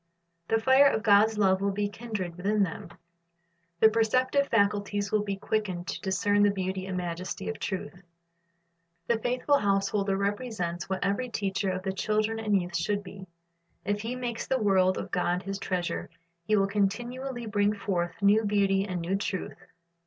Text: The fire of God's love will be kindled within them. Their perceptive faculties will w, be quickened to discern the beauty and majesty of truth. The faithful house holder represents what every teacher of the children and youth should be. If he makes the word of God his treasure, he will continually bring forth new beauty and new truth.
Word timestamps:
The 0.47 0.59
fire 0.59 0.87
of 0.87 1.03
God's 1.03 1.37
love 1.37 1.61
will 1.61 1.69
be 1.69 1.87
kindled 1.87 2.35
within 2.35 2.63
them. 2.63 2.89
Their 3.79 3.91
perceptive 3.91 4.47
faculties 4.47 5.11
will 5.11 5.19
w, 5.19 5.35
be 5.35 5.39
quickened 5.39 5.85
to 5.89 6.01
discern 6.01 6.41
the 6.41 6.49
beauty 6.49 6.87
and 6.87 6.97
majesty 6.97 7.47
of 7.49 7.59
truth. 7.59 8.01
The 9.05 9.19
faithful 9.19 9.59
house 9.59 9.89
holder 9.89 10.17
represents 10.17 10.89
what 10.89 11.03
every 11.03 11.29
teacher 11.29 11.69
of 11.69 11.83
the 11.83 11.93
children 11.93 12.39
and 12.39 12.59
youth 12.59 12.75
should 12.75 13.03
be. 13.03 13.27
If 13.85 14.01
he 14.01 14.15
makes 14.15 14.47
the 14.47 14.57
word 14.57 14.97
of 14.97 15.11
God 15.11 15.43
his 15.43 15.59
treasure, 15.59 16.09
he 16.47 16.55
will 16.55 16.65
continually 16.65 17.45
bring 17.45 17.71
forth 17.71 18.23
new 18.23 18.43
beauty 18.43 18.83
and 18.87 19.01
new 19.01 19.15
truth. 19.15 19.67